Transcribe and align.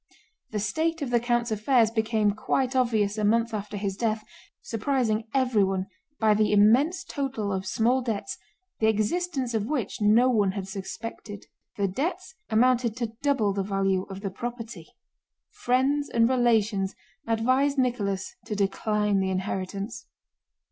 The 0.49 0.57
state 0.57 1.03
of 1.03 1.11
the 1.11 1.19
count's 1.19 1.51
affairs 1.51 1.91
became 1.91 2.31
quite 2.31 2.75
obvious 2.75 3.19
a 3.19 3.23
month 3.23 3.53
after 3.53 3.77
his 3.77 3.95
death, 3.95 4.23
surprising 4.63 5.27
everyone 5.31 5.85
by 6.19 6.33
the 6.33 6.51
immense 6.53 7.03
total 7.03 7.53
of 7.53 7.67
small 7.67 8.01
debts 8.01 8.35
the 8.79 8.87
existence 8.87 9.53
of 9.53 9.67
which 9.67 10.01
no 10.01 10.27
one 10.27 10.53
had 10.53 10.67
suspected. 10.67 11.45
The 11.77 11.87
debts 11.87 12.33
amounted 12.49 12.97
to 12.97 13.13
double 13.21 13.53
the 13.53 13.61
value 13.61 14.07
of 14.09 14.21
the 14.21 14.31
property. 14.31 14.87
Friends 15.51 16.09
and 16.09 16.27
relations 16.27 16.95
advised 17.27 17.77
Nicholas 17.77 18.35
to 18.45 18.55
decline 18.55 19.19
the 19.19 19.29
inheritance. 19.29 20.07